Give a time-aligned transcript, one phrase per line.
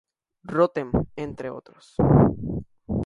[0.45, 1.93] Rotem, entre otros.